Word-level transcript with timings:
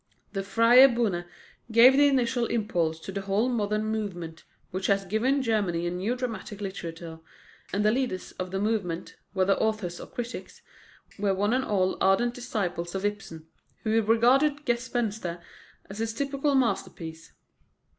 The 0.33 0.41
Freie 0.41 0.87
Bühne 0.87 1.25
gave 1.71 1.93
the 1.93 2.07
initial 2.07 2.47
impulse 2.47 2.99
to 3.01 3.11
the 3.11 3.21
whole 3.21 3.49
modern 3.49 3.85
movement 3.85 4.45
which 4.71 4.87
has 4.87 5.05
given 5.05 5.43
Germany 5.43 5.85
a 5.85 5.91
new 5.91 6.15
dramatic 6.15 6.59
literature; 6.59 7.19
and 7.71 7.85
the 7.85 7.91
leaders 7.91 8.31
of 8.39 8.49
the 8.49 8.57
movement, 8.59 9.15
whether 9.33 9.53
authors 9.53 9.99
or 9.99 10.07
critics, 10.07 10.63
were 11.19 11.35
one 11.35 11.53
and 11.53 11.65
all 11.65 11.99
ardent 12.01 12.33
disciples 12.33 12.95
of 12.95 13.05
Ibsen, 13.05 13.45
who 13.83 14.01
regarded 14.01 14.65
Gespenster 14.65 15.39
as 15.87 15.99
his 15.99 16.15
typical 16.15 16.55
masterpiece. 16.55 17.33